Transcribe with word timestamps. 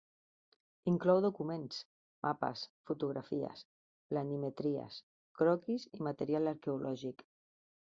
Inclou 0.91 1.21
documents, 1.25 1.81
mapes, 2.27 2.65
fotografies, 2.91 3.63
planimetries, 4.15 5.01
croquis 5.43 5.91
i 6.01 6.05
material 6.13 6.57
arqueològic. 6.59 7.29